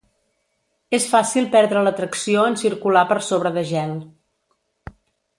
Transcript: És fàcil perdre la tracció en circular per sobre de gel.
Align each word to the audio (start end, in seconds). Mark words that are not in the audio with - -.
És 0.97 1.03
fàcil 1.09 1.49
perdre 1.55 1.83
la 1.87 1.93
tracció 1.99 2.45
en 2.51 2.57
circular 2.61 3.03
per 3.11 3.17
sobre 3.27 3.51
de 3.59 3.63
gel. 3.73 3.93